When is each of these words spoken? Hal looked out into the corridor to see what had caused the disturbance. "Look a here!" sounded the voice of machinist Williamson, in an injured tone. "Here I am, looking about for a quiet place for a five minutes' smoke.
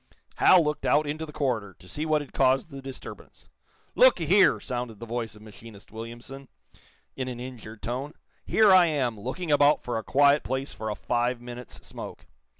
Hal 0.37 0.63
looked 0.63 0.83
out 0.83 1.05
into 1.05 1.27
the 1.27 1.31
corridor 1.31 1.75
to 1.77 1.87
see 1.87 2.07
what 2.07 2.21
had 2.21 2.33
caused 2.33 2.71
the 2.71 2.81
disturbance. 2.81 3.49
"Look 3.93 4.19
a 4.19 4.23
here!" 4.23 4.59
sounded 4.59 4.99
the 4.99 5.05
voice 5.05 5.35
of 5.35 5.43
machinist 5.43 5.91
Williamson, 5.91 6.47
in 7.15 7.27
an 7.27 7.39
injured 7.39 7.83
tone. 7.83 8.15
"Here 8.43 8.71
I 8.73 8.87
am, 8.87 9.19
looking 9.19 9.51
about 9.51 9.83
for 9.83 9.99
a 9.99 10.03
quiet 10.03 10.41
place 10.41 10.73
for 10.73 10.89
a 10.89 10.95
five 10.95 11.39
minutes' 11.39 11.85
smoke. 11.85 12.25